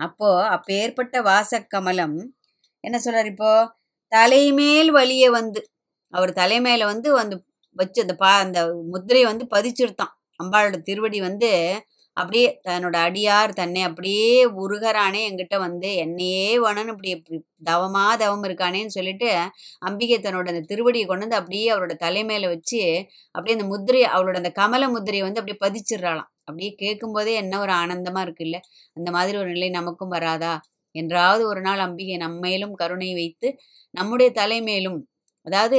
அப்போ 0.00 0.28
அப்பேற்பட்ட 0.54 1.16
வாசக்கமலம் 1.24 2.16
என்ன 2.84 2.96
சொல்கிறார் 2.98 3.30
இப்போ? 3.32 3.50
தலைமேல் 4.12 4.90
வழியே 4.92 5.28
வந்து 5.36 5.60
அவர் 6.12 6.32
தலைமையில 6.34 6.86
வந்து 6.92 7.10
வந்து 7.14 7.36
வச்சு 7.76 8.00
அந்த 8.04 8.14
பா 8.16 8.30
அந்த 8.44 8.60
முத்திரையை 8.92 9.26
வந்து 9.30 9.46
பதிச்சிருத்தான். 9.52 10.12
அம்பாளோட 10.40 10.76
திருவடி 10.88 11.18
வந்து 11.22 11.50
அப்படியே 12.16 12.48
தன்னோட 12.66 12.96
அடியார் 13.06 13.52
தன்னை 13.60 13.82
அப்படியே 13.88 14.28
உருகிறானே 14.62 15.20
என்கிட்ட 15.28 15.56
வந்து 15.64 15.90
என்னையே 16.04 16.46
வேணும்னு 16.64 16.94
இப்படி 16.94 17.10
இப்படி 17.16 17.38
தவமா 17.64 18.04
தவம் 18.22 18.46
இருக்கானேன்னு 18.48 18.96
சொல்லிட்டு 18.98 19.30
அம்பிகை 19.82 20.18
தன்னோட 20.20 20.48
அந்த 20.54 20.64
திருவடியை 20.70 21.06
கொண்டு 21.06 21.26
வந்து 21.26 21.40
அப்படியே 21.40 21.68
அவரோட 21.74 21.96
தலைமையில 22.04 22.50
வச்சு 22.54 22.82
அப்படியே 23.34 23.56
அந்த 23.58 23.68
முத்திரையை 23.72 24.08
அவளோட 24.14 24.38
அந்த 24.42 24.52
கமல 24.60 24.90
முத்திரையை 24.94 25.26
வந்து 25.26 25.42
அப்படியே 25.42 25.60
பதிச்சிடுறாளாம். 25.64 26.31
அப்படியே 26.48 26.70
கேட்கும்போதே 26.78 27.32
என்ன 27.34 27.54
ஒரு 27.60 27.72
ஆனந்தமா 27.74 28.20
இருக்கு 28.20 28.44
இல்ல 28.44 28.56
அந்த 28.96 29.08
மாதிரி 29.10 29.36
ஒரு 29.38 29.50
நிலை 29.50 29.68
நமக்கும் 29.70 30.14
வராதா? 30.14 30.54
என்றாவது 30.94 31.42
ஒரு 31.46 31.60
நாள் 31.60 31.80
அம்பிகை 31.80 32.16
நம்மேலும் 32.18 32.74
கருணை 32.74 33.10
வைத்து 33.14 33.48
நம்முடைய 33.94 34.30
தலைமேலும் 34.32 34.98
அதாவது 35.46 35.78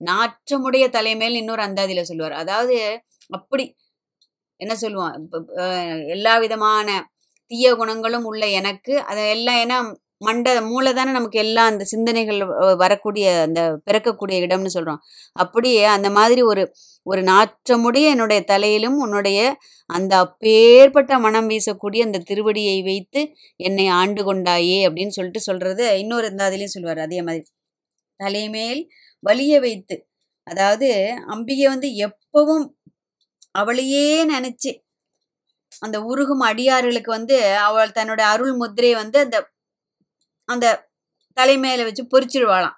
நாற்றமுடைய 0.00 0.84
தலைமையில் 0.90 1.40
இன்னொரு 1.40 1.62
அந்தாதியில 1.62 2.02
சொல்லுவார். 2.02 2.34
அதாவது 2.42 2.76
அப்படி 3.30 3.64
என்ன 4.60 4.74
சொல்லுவான்? 4.82 5.14
எல்லா 6.16 6.34
விதமான 6.38 6.88
தீய 7.50 7.68
குணங்களும் 7.76 8.26
உள்ள 8.30 8.44
எனக்கு. 8.60 8.94
அதை 9.10 9.22
எல்லாம் 9.30 9.60
ஏன்னா 9.64 9.78
மண்ட 10.20 10.60
மூளை 10.60 10.92
தானே 10.92 11.12
நமக்கு 11.12 11.38
எல்லாம் 11.38 11.66
அந்த 11.66 11.84
சிந்தனைகள் 11.84 12.40
வரக்கூடிய 12.76 13.26
அந்த 13.42 13.60
பிறக்கக்கூடிய 13.86 14.38
இடம்னு 14.40 14.66
சொல்கிறோம் 14.66 15.00
அப்படியே 15.36 15.84
அந்த 15.84 16.10
மாதிரி 16.10 16.42
ஒரு 16.42 16.62
ஒரு 17.06 17.22
நாற்றமுடைய 17.22 18.10
என்னுடைய 18.10 18.40
தலையிலும் 18.44 18.98
உன்னுடைய 18.98 19.38
அந்த 19.90 20.12
அப்பேற்பட்ட 20.16 21.18
மனம் 21.18 21.48
வீசக்கூடிய 21.50 22.02
அந்த 22.04 22.22
திருவடியை 22.30 22.82
வைத்து 22.82 23.22
என்னை 23.60 23.86
ஆண்டு 23.92 24.24
கொண்டாயே 24.24 24.78
அப்படின்னு 24.88 25.08
சொல்லிட்டு 25.08 25.40
சொல்கிறது 25.40 25.98
இன்னொரு 25.98 26.26
இருந்தாதிலையும் 26.26 26.66
சொல்லுவார் 26.66 26.98
அதே 26.98 27.22
மாதிரி. 27.22 27.46
தலைமேல் 28.20 28.82
வலிய 29.22 29.60
வைத்து 29.60 29.96
அதாவது 30.46 30.88
அம்பிகை 31.26 31.66
வந்து 31.68 31.88
எப்பவும் 32.06 32.66
அவளையே 33.54 34.24
நினச்சி 34.24 34.70
அந்த 35.82 35.96
உருகும் 36.02 36.40
அடியார்களுக்கு 36.40 37.10
வந்து 37.10 37.36
அவள் 37.58 37.96
தன்னோட 37.98 38.20
அருள் 38.32 38.54
முத்திரையை 38.56 38.96
வந்து 38.96 39.18
அந்த 39.18 39.38
அந்த 40.50 40.66
தலைமையில 41.36 41.84
வச்சு 41.88 42.04
பொறிச்சிடுவாளாம் 42.12 42.76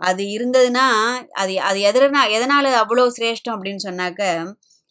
அது 0.00 0.22
இருந்ததுன்னா 0.36 0.86
அது 1.40 1.52
அது 1.68 1.78
எதனா 1.88 2.22
எதனால 2.36 2.66
அவ்வளோ 2.82 3.04
சிரேஷ்டம் 3.16 3.54
அப்படின்னு 3.56 3.82
சொன்னாக்க 3.88 4.22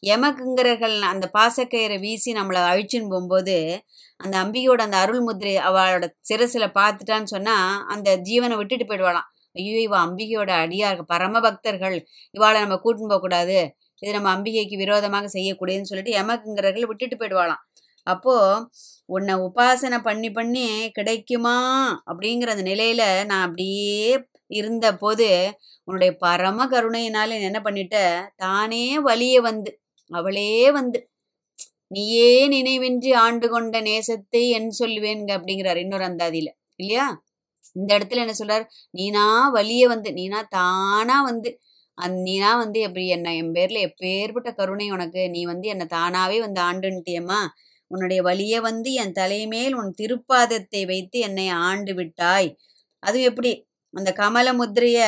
எமக்குங்கிறர்கள் 0.04 0.96
அந்த 1.12 1.26
பாசக்கயிறை 1.36 1.98
வீசி 2.04 2.32
நம்மளை 2.40 2.62
அழிச்சுன்னு 2.72 3.12
போகும்போது 3.14 3.56
அந்த 4.20 4.36
அம்பிகையோட 4.44 4.82
அந்த 4.88 4.98
அருள் 5.04 5.24
முதிரை 5.28 5.54
அவளோட 5.68 6.06
சிரசில் 6.30 6.76
பார்த்துட்டான்னு 6.78 7.32
சொன்னால் 7.36 7.72
அந்த 7.94 8.10
ஜீவனை 8.28 8.56
விட்டுட்டு 8.60 8.86
போயிடுவாளாம். 8.86 9.28
ஐயோ 9.56 9.78
இவ 9.88 9.96
அம்பிகையோட 10.06 10.52
அடியார் 10.64 11.02
பரம 11.14 11.40
பக்தர்கள். 11.48 11.98
இவாளை 12.34 12.58
நம்ம 12.66 12.78
கூட்டின்னு 12.84 13.12
போகக்கூடாது. 13.14 13.58
இது 14.02 14.12
நம்ம 14.18 14.30
அம்பிகைக்கு 14.36 14.76
விரோதமாக 14.84 15.30
செய்யக்கூடியதுன்னு 15.36 15.92
சொல்லிட்டு 15.92 16.14
எமக்குங்கிறர்கள் 16.22 16.90
விட்டுட்டு 16.92 17.18
போயிடுவாளாம். 17.22 17.62
அப்போ 18.08 18.36
உன்னை 19.10 19.34
உபாசனை 19.46 20.00
பண்ணி 20.02 20.30
பண்ணி 20.32 20.66
கிடைக்குமா 20.92 21.56
அப்படிங்கிற 22.10 22.52
அந்த 22.56 22.66
நிலையில 22.72 23.04
நான் 23.26 23.46
அப்படியே 23.48 24.02
இருந்த 24.52 24.88
போது 24.96 25.28
உன்னுடைய 25.88 26.12
பரம 26.18 26.68
கருணையினால 26.68 27.38
என்ன 27.42 27.60
பண்ணிட்ட? 27.66 27.98
தானே 28.38 28.84
வலிய 29.08 29.38
வந்து 29.42 29.72
அவளே 30.12 30.52
வந்து 30.72 31.00
நீயே 31.92 32.32
நினைவின்றி 32.48 33.12
ஆண்டு 33.26 33.48
கொண்ட 33.50 33.78
நேசத்தை 33.82 34.42
என் 34.58 34.72
சொல்லுவேங்க 34.80 35.30
அப்படிங்கிறார் 35.38 35.82
இன்னொரு 35.84 36.06
அந்தாதியில 36.10 36.50
இல்லையா? 36.80 37.06
இந்த 37.76 37.90
இடத்துல 37.98 38.24
என்ன 38.26 38.36
சொல்றார்? 38.40 38.66
நீனா 38.92 39.26
வலிய 39.58 39.84
வந்து 39.88 40.10
நீனா 40.14 40.40
தானா 40.58 41.18
வந்து 41.30 41.50
அந் 41.98 42.18
நீனா 42.24 42.52
வந்து 42.56 42.80
எப்படி 42.88 43.06
என்ன 43.10 43.34
என் 43.36 43.54
பேர்ல 43.56 43.80
எப்பேற்பட்ட 43.88 44.50
கருணை 44.54 44.88
உனக்கு 44.92 45.22
நீ 45.30 45.42
வந்து 45.46 45.68
என்னை 45.68 45.88
தானாவே 45.96 46.38
வந்து 46.46 46.62
ஆண்டுன்ட்டியம்மா? 46.64 47.40
உன்னுடைய 47.92 48.22
வழியே 48.22 48.60
வந்து 48.60 48.94
என் 48.94 49.12
தலைமேல் 49.12 49.76
உன் 49.76 49.92
திருப்பாதத்தை 50.02 50.82
வைத்து 50.86 51.20
என்னை 51.20 51.48
ஆண்டு 51.50 51.94
விட்டாய். 51.94 52.50
அது 53.04 53.22
எப்படி? 53.22 53.52
அந்த 53.94 54.10
கமல 54.14 54.48
முத்திரைய 54.54 55.00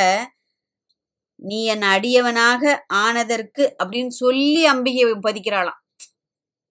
நீ 1.39 1.59
என் 1.65 1.86
அடியவனாக 1.88 2.63
ஆனதற்கு 3.03 3.75
அப்படின்னு 3.83 4.13
சொல்லி 4.21 4.65
அம்பிகை 4.65 5.03
பதிக்கிறாளாம். 5.27 5.79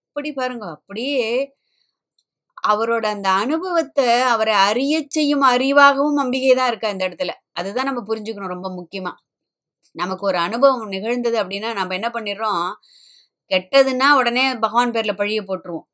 அப்படி 0.07 0.33
பாருங்க 0.33 0.67
அப்படியே 0.71 1.23
அவரோட 2.69 3.05
அந்த 3.07 3.29
அனுபவத்தை 3.31 4.09
அவரை 4.33 4.55
அறிய 4.69 4.95
செய்யும் 5.09 5.45
அறிவாகவும் 5.45 6.19
அம்பிகை 6.19 6.55
தான் 6.55 6.69
இருக்கா 6.69 6.89
இந்த 6.89 7.05
இடத்துல. 7.09 7.33
அதுதான் 7.53 7.89
நம்ம 7.93 8.03
புரிஞ்சுக்கணும் 8.09 8.55
ரொம்ப 8.57 8.69
முக்கியமா. 8.71 9.13
நமக்கு 9.97 10.25
ஒரு 10.27 10.39
அனுபவம் 10.39 10.89
நிகழ்ந்தது 10.89 11.37
அப்படின்னா 11.45 11.71
நம்ம 11.75 11.95
என்ன 11.95 12.09
பண்ணிடுறோம்? 12.09 12.67
கெட்டதுன்னா 13.51 14.09
உடனே 14.13 14.45
பகவான் 14.57 14.93
பேர்ல 14.93 15.13
பழிய 15.15 15.41
போட்டுருவோம். 15.43 15.87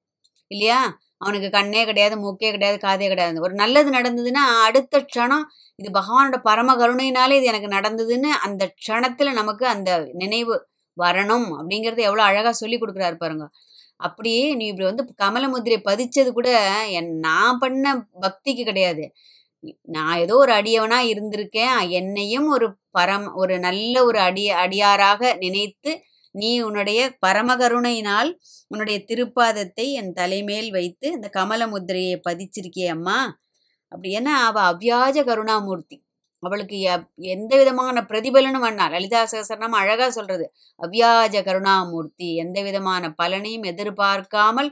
இல்லையா? 0.50 0.80
அவனுக்கு 1.18 1.50
கண்ணே 1.50 1.84
கிடையாது 1.84 2.14
மூக்கே 2.16 2.50
கிடையாது 2.50 2.78
காதே 2.86 3.06
கிடையாது. 3.08 3.40
ஒரு 3.40 3.54
நல்லது 3.54 3.90
நடந்ததுன்னா 3.90 4.42
அடுத்த 4.66 5.04
க்ஷணம் 5.08 5.44
இது 5.78 5.88
பகவானோட 5.98 6.36
பரம 6.42 6.74
கருணையினாலே 6.76 7.36
இது 7.40 7.50
எனக்கு 7.52 7.70
நடந்ததுன்னு 7.76 8.30
அந்த 8.46 8.74
க்ஷணத்துல 8.80 9.32
நமக்கு 9.32 9.66
அந்த 9.66 9.90
நினைவு 10.14 10.56
வரணும் 10.96 11.48
அப்படிங்கிறது 11.58 12.02
எவ்வளோ 12.08 12.22
அழகா 12.22 12.52
சொல்லி 12.52 12.76
கொடுக்குறாரு 12.78 13.14
பாருங்க. 13.14 13.46
அப்படியே 14.00 14.44
நீ 14.54 14.64
இப்படி 14.66 14.86
வந்து 14.86 15.04
கமலமுத்திரை 15.24 15.78
பதிச்சது 15.84 16.30
கூட 16.32 16.48
என் 16.90 17.12
நான் 17.18 17.58
பண்ண 17.58 17.84
பக்திக்கு 18.22 18.64
கிடையாது. 18.64 19.04
நான் 19.88 20.18
ஏதோ 20.18 20.34
ஒரு 20.36 20.52
அடியவனா 20.52 20.98
இருந்திருக்கேன். 21.12 21.78
என்னையும் 21.90 22.48
ஒரு 22.48 22.66
பரம் 22.98 23.28
ஒரு 23.34 23.54
நல்ல 23.58 23.94
ஒரு 24.04 24.18
அடிய 24.18 24.50
அடியாராக 24.56 25.32
நினைத்து 25.34 25.92
நீ 26.34 26.50
உன்னுடைய 26.60 27.00
பரமகருணையினால் 27.26 28.30
உன்னுடைய 28.70 28.98
திருப்பாதத்தை 29.10 29.86
என் 30.00 30.12
தலைமேல் 30.12 30.70
வைத்து 30.70 31.06
இந்த 31.12 31.28
கமல 31.28 31.62
முத்திரையை 31.68 32.16
பதிச்சிருக்கிய 32.28 32.88
அம்மா. 32.96 33.18
அப்படி 33.92 34.10
ஏன்னா 34.18 34.34
அவ 34.48 34.56
அவ்வியாஜ 34.70 35.16
கருணாமூர்த்தி. 35.30 35.96
அவளுக்கு 36.42 36.78
எந்த 37.34 37.52
விதமான 37.60 37.96
பிரதிபலனும் 38.10 38.64
வேண்டாம் 38.66 38.92
லலிதா 38.92 39.20
சகசரநாமம் 39.32 39.80
அழகா 39.82 40.08
சொல்றது. 40.10 40.46
அவ்வியாஜ 40.80 41.36
கருணாமூர்த்தி 41.48 42.28
எந்த 42.44 42.58
விதமான 42.62 43.04
பலனையும் 43.22 43.66
எதிர்பார்க்காமல் 43.72 44.70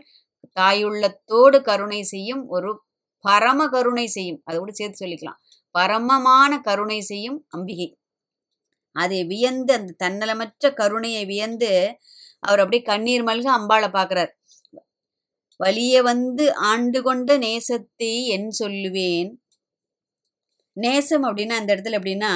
தாயுள்ளத்தோடு 0.57 1.59
கருணை 1.62 2.00
செய்யும் 2.12 2.42
ஒரு 2.49 2.71
பரம 3.25 3.69
கருணை 3.69 4.07
செய்யும். 4.09 4.40
அதை 4.49 4.59
சேர்த்து 4.81 5.02
சொல்லிக்கலாம். 5.04 5.38
பரமமான 5.75 6.52
கருணை 6.61 7.00
செய்யும் 7.11 7.38
அம்பிகை. 7.49 7.88
அதை 8.97 9.21
வியந்து 9.25 9.73
அந்த 9.75 9.93
தன்னலமற்ற 10.05 10.71
கருணையை 10.75 11.23
வியந்து 11.25 11.71
அவர் 12.43 12.63
அப்படியே 12.63 12.83
கண்ணீர் 12.83 13.25
மல்க 13.25 13.49
அம்பாளை 13.59 13.89
பார்க்கறார். 13.93 14.33
வலிய 15.61 15.97
வந்து 16.03 16.45
ஆண்டு 16.71 16.99
கொண்ட 17.03 17.31
நேசத்தை 17.39 18.13
என் 18.37 18.51
சொல்லுவேன். 18.61 19.31
நேசம் 20.77 21.25
அப்படின்னா 21.29 21.57
அந்த 21.61 21.71
இடத்துல 21.75 21.99
எப்படின்னா 22.01 22.33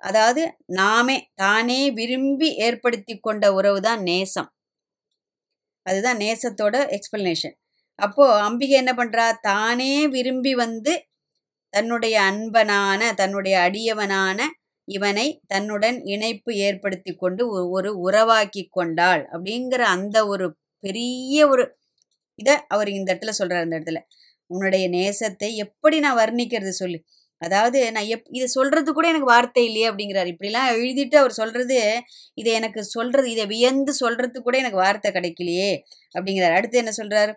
அதாவது 0.00 0.42
நாமே 0.72 1.16
தானே 1.34 1.80
விரும்பி 1.90 2.48
ஏற்படுத்தி 2.58 3.14
கொண்ட 3.18 3.44
உறவு 3.54 3.80
தான் 3.80 4.00
நேசம். 4.02 4.48
அதுதான் 5.86 6.20
நேசத்தோட 6.20 6.76
எக்ஸ்பிளனேஷன் 6.96 7.56
அப்போ 7.98 8.24
அம்பிகை 8.42 8.76
என்ன 8.78 8.92
பண்றா? 8.94 9.26
தானே 9.42 9.92
விரும்பி 10.06 10.52
வந்து 10.54 10.92
தன்னுடைய 11.74 12.16
அன்பனான 12.30 13.00
தன்னுடைய 13.14 13.54
அடியவனான 13.60 14.38
இவனை 14.92 15.40
தன்னுடன் 15.46 16.04
இணைப்பு 16.04 16.54
ஏற்படுத்தி 16.54 17.14
கொண்டு 17.14 17.44
ஒரு- 17.80 17.86
உறவாக்கி 17.86 18.66
கொண்டாள் 18.70 19.28
அப்படிங்கிற 19.32 19.78
அந்த 19.78 20.26
ஒரு 20.26 20.56
பெரிய 20.78 21.48
ஒரு 21.48 21.76
இதை 22.34 22.56
அவர் 22.68 22.88
இந்த 22.88 23.14
இடத்துல 23.14 23.30
சொல்றாரு 23.38 23.60
அந்த 23.60 23.80
இடத்துல. 23.80 23.98
உன்னுடைய 24.46 24.88
நேசத்தை 24.88 25.54
எப்படி 25.54 25.98
நான் 25.98 26.16
வர்ணிக்கிறது 26.16 26.68
சொல்லு. 26.68 27.04
அதாவது 27.38 27.92
நான் 27.92 28.04
எப் 28.04 28.26
இதை 28.30 28.46
சொல்றது 28.46 28.92
கூட 28.92 29.08
எனக்கு 29.08 29.26
வார்த்தை 29.26 29.64
இல்லையே 29.64 29.90
அப்படிங்கிறார். 29.90 30.34
இப்படிலாம் 30.34 30.74
எழுதிட்டு 30.76 31.16
அவர் 31.16 31.32
சொல்றது 31.32 32.02
இதை 32.34 32.52
எனக்கு 32.52 32.84
சொல்றது 32.84 33.30
இதை 33.30 33.46
வியந்து 33.46 33.94
சொல்றதுக்கு 34.00 34.38
கூட 34.38 34.58
எனக்கு 34.58 34.76
வார்த்தை 34.76 35.12
கிடைக்கலையே 35.12 35.78
அப்படிங்கிறார். 36.18 36.54
அடுத்து 36.54 36.78
என்ன 36.78 36.92
சொல்றாரு? 36.96 37.34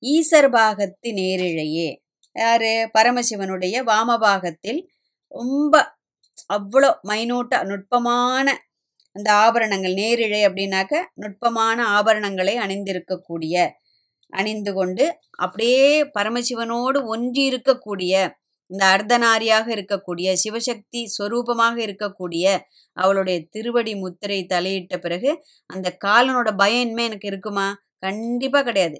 ஈசர் 0.00 0.50
பாகத்து 0.50 1.08
நேரிழையே. 1.08 2.02
யாரு? 2.32 2.90
பரமசிவனுடைய 2.98 3.82
வாமபாகத்தில் 3.84 4.86
ரொம்ப 5.34 5.74
அவ்வளோ 6.50 6.90
மைனூட்ட 7.02 7.62
நுட்பமான 7.64 8.46
அந்த 9.16 9.28
ஆபரணங்கள் 9.44 9.94
நேரிழை 9.94 10.40
அப்படின்னாக்க 10.46 10.94
நுட்பமான 11.14 11.78
ஆபரணங்களை 11.96 12.54
அணிந்திருக்கக்கூடிய 12.56 13.56
அணிந்து 14.32 14.72
கொண்டு 14.72 15.04
அப்படியே 15.38 15.84
பரமசிவனோடு 16.16 16.98
ஒன்றி 17.06 17.42
இருக்கக்கூடிய 17.50 18.14
இந்த 18.70 18.82
அர்த்தநாரியாக 18.86 19.66
இருக்கக்கூடிய 19.74 20.28
சிவசக்தி 20.34 21.00
ஸ்வரூபமாக 21.06 21.76
இருக்கக்கூடிய 21.86 22.44
அவளுடைய 22.96 23.38
திருவடி 23.50 23.92
முத்திரை 23.94 24.38
தலையிட்ட 24.46 24.96
பிறகு 24.96 25.30
அந்த 25.70 25.88
காலனோட 26.04 26.48
பயம் 26.56 26.82
இனிமே 26.82 27.04
எனக்கு 27.04 27.28
இருக்குமா? 27.28 27.66
கண்டிப்பாக 27.98 28.64
கிடையாது. 28.64 28.98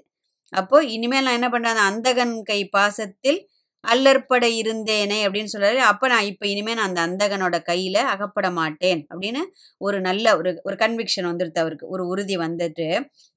அப்போ 0.53 0.77
இனிமேல் 0.85 1.25
நான் 1.25 1.37
என்ன 1.39 1.49
பண்ணுறேன் 1.49 1.73
அந்த 1.73 1.85
அந்தகன் 1.91 2.35
கை 2.43 2.59
பாசத்தில் 2.67 3.39
அல்லற்பட 3.85 4.45
இருந்தேனே 4.61 5.19
அப்படின்னு 5.25 5.53
சொல்றாரு. 5.53 5.79
அப்ப 5.85 6.07
நான் 6.07 6.25
இப்ப 6.25 6.47
இனிமே 6.47 6.73
நான் 6.73 6.95
அந்த 6.95 7.01
அந்தகனோட 7.07 7.55
கையில 7.67 7.97
அகப்பட 8.13 8.51
மாட்டேன் 8.51 9.01
அப்படின்னு 9.13 9.41
ஒரு 9.81 10.01
நல்ல 10.01 10.37
ஒரு 10.37 10.51
ஒரு 10.63 10.75
கன்விக்ஷன் 10.75 11.29
வந்துடுது 11.29 11.59
அவருக்கு. 11.59 11.87
ஒரு 11.87 12.05
உறுதி 12.07 12.37
வந்துட்டு 12.37 12.87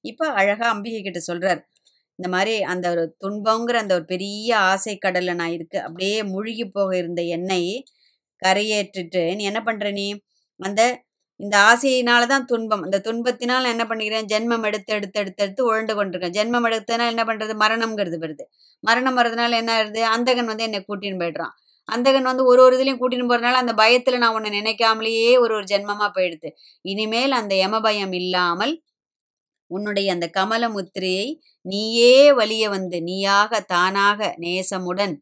இப்ப 0.04 0.30
அழகா 0.32 0.68
அம்பிகை 0.68 1.02
கிட்ட 1.02 1.20
சொல்றார். 1.28 1.60
இந்த 2.18 2.28
மாதிரி 2.28 2.54
அந்த 2.64 2.86
ஒரு 2.90 3.04
துன்பங்கிற 3.24 3.76
அந்த 3.76 3.94
ஒரு 3.94 4.04
பெரிய 4.04 4.50
ஆசை 4.64 4.98
கடல்ல 5.06 5.34
நான் 5.34 5.52
இருக்கு. 5.52 5.78
அப்படியே 5.82 6.22
முழுகி 6.24 6.66
போக 6.70 6.96
இருந்த 6.96 7.22
என்னை 7.36 7.62
கரையேற்றிட்டு 8.42 9.22
நீ 9.36 9.44
என்ன 9.44 9.62
பண்ற 9.62 9.90
நீ? 9.90 10.06
அந்த 10.60 10.82
இந்த 11.40 11.54
ஆசையினால 11.68 12.22
தான் 12.26 12.44
துன்பம். 12.44 12.82
இந்த 12.84 12.98
துன்பத்தினால் 13.06 13.70
என்ன 13.72 13.84
பண்ணிக்கிறேன்? 13.84 14.28
ஜென்மம் 14.32 14.64
எடுத்து 14.64 14.92
எடுத்து 14.94 15.18
எடுத்து 15.20 15.42
எடுத்து 15.44 15.62
உழண்டு 15.68 15.92
கொண்டிருக்கேன். 15.94 16.34
ஜென்மம் 16.38 16.66
எடுத்ததுனால 16.68 17.12
என்ன 17.14 17.24
பண்ணுறது 17.24 17.54
மரணம்ங்கிறது 17.64 18.18
வருது. 18.24 18.44
மரணம் 18.84 19.18
வர்றதுனால 19.18 19.58
என்ன 19.62 19.72
ஆகுது 19.78 20.02
அந்தகன் 20.06 20.50
வந்து 20.52 20.66
என்னை 20.68 20.80
கூட்டின்னு 20.82 21.20
போயிடுறான். 21.22 21.54
அந்தகன் 21.88 22.28
வந்து 22.30 22.44
ஒரு 22.44 22.60
ஒரு 22.64 22.74
இதுலையும் 22.76 23.00
கூட்டின்னு 23.02 23.28
போகிறதுனால 23.30 23.60
அந்த 23.62 23.74
பயத்தில் 23.74 24.20
நான் 24.22 24.34
உன்னை 24.36 24.50
நினைக்காமலேயே 24.58 25.30
ஒரு 25.38 25.52
ஒரு 25.54 25.66
ஜென்மமாக 25.72 26.10
போயிடுது. 26.16 26.48
இனிமேல் 26.84 27.34
அந்த 27.40 27.54
யம 27.54 27.80
பயம் 27.80 28.14
இல்லாமல் 28.22 28.74
உன்னுடைய 29.70 30.08
அந்த 30.12 30.26
கமல 30.36 30.64
முத்திரையை 30.68 31.26
நீயே 31.66 32.14
வலிய 32.32 32.64
வந்து 32.68 32.98
நீயாக 33.02 33.60
தானாக 33.72 34.28
நேசமுடன் 34.38 35.14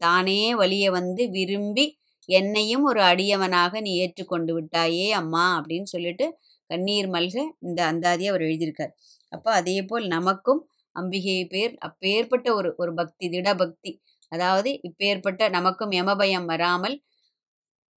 தானே 0.00 0.42
வலிய 0.54 0.86
வந்து 0.90 1.22
விரும்பி 1.30 1.84
என்னையும் 2.28 2.84
ஒரு 2.84 3.00
அடியவனாக 3.02 3.80
நீ 3.80 3.92
ஏற்றுக்கொண்டு 4.00 4.52
விட்டாயே 4.56 5.06
அம்மா 5.14 5.44
அப்படின்னு 5.58 5.88
சொல்லிட்டு 5.94 6.26
கண்ணீர் 6.70 7.08
மல்க 7.10 7.36
இந்த 7.60 7.80
அந்தாதியை 7.92 8.30
அவர் 8.32 8.46
எழுதியிருக்கார். 8.46 8.92
அப்போ 9.32 9.50
அதே 9.52 9.76
போல் 9.82 10.06
நமக்கும் 10.08 10.60
அம்பிகை 10.96 11.38
பேர் 11.46 11.72
அப்பேற்பட்ட 11.80 12.48
ஒரு 12.54 12.70
ஒரு 12.78 12.92
பக்தி 12.94 13.26
திட 13.28 13.48
பக்தி. 13.56 13.92
அதாவது 14.32 14.70
இப்பேற்பட்ட 14.88 15.42
நமக்கும் 15.56 15.92
யமபயம் 15.92 16.46
வராமல் 16.52 16.96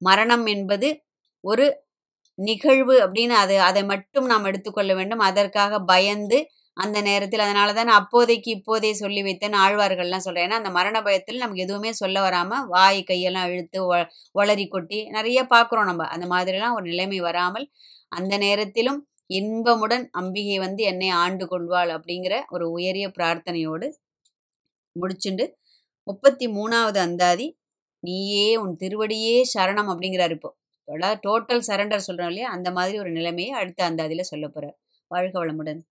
மரணம் 0.02 0.46
என்பது 0.48 0.90
ஒரு 1.44 1.66
நிகழ்வு 2.40 2.96
அப்படின்னு 3.06 3.36
அது 3.44 3.56
அதை 3.62 3.84
மட்டும் 3.86 4.26
நாம் 4.26 4.48
எடுத்துக்கொள்ள 4.50 4.92
வேண்டும். 4.96 5.24
அதற்காக 5.30 5.80
பயந்து 5.86 6.40
அந்த 6.78 6.98
நேரத்தில். 7.02 7.44
அதனால 7.46 7.70
தான் 7.74 7.92
அப்போதைக்கு 8.00 8.50
இப்போதே 8.56 8.92
சொல்லி 9.02 9.22
வைத்தேன் 9.28 9.58
ஆழ்வார்கள்லாம் 9.64 10.26
சொல்கிறேன் 10.26 10.46
ஏன்னா 10.48 10.60
அந்த 10.62 10.72
மரண 10.78 10.98
பயத்தில் 11.02 11.42
நமக்கு 11.44 11.66
எதுவுமே 11.66 11.92
சொல்ல 12.02 12.18
வராமல் 12.26 12.66
வாய் 12.74 13.02
கையெல்லாம் 13.10 13.50
இழுத்து 13.54 13.80
ஒ 13.88 13.98
ஒளரி 14.36 14.66
கொட்டி 14.68 15.00
நிறைய 15.18 15.40
பார்க்குறோம் 15.54 15.90
நம்ம. 15.92 16.06
அந்த 16.16 16.28
மாதிரிலாம் 16.34 16.78
ஒரு 16.78 16.86
நிலைமை 16.92 17.20
வராமல் 17.28 17.68
அந்த 18.12 18.34
நேரத்திலும் 18.46 19.00
இன்பமுடன் 19.30 20.06
அம்பிகை 20.20 20.58
வந்து 20.60 20.82
என்னை 20.92 21.10
ஆண்டு 21.24 21.46
கொள்வாள் 21.48 21.92
அப்படிங்கிற 21.96 22.36
ஒரு 22.56 22.66
உயரிய 22.76 23.08
பிரார்த்தனையோடு 23.18 23.88
முடிச்சுண்டு 24.96 25.46
முப்பத்தி 26.08 26.48
மூணாவது 26.56 27.00
அந்தாதி 27.06 27.48
நீயே 28.04 28.48
உன் 28.64 28.76
திருவடியே 28.84 29.36
சரணம் 29.54 29.92
அப்படிங்கிறார் 29.94 30.36
இப்போ. 30.38 30.52
டோட்டல் 31.26 31.64
சரண்டர் 31.70 32.08
சொல்கிறோம் 32.08 32.32
இல்லையா? 32.32 32.50
அந்த 32.56 32.70
மாதிரி 32.78 32.98
ஒரு 33.00 33.12
நிலைமையை 33.12 33.54
அடுத்த 33.62 33.82
அந்தாதியில் 33.90 34.30
சொல்ல 34.32 34.46
போகிறார் 34.50 34.78
வாழ்க 35.12 35.36
வளமுடன். 35.42 35.82